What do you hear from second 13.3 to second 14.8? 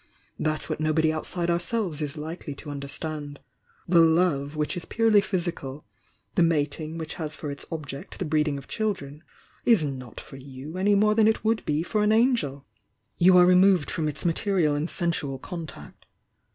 are removed from its material